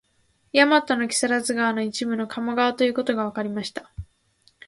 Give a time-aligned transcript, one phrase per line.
[0.51, 3.91] 大和の木津川の一部分を鴨川といったことがわかりました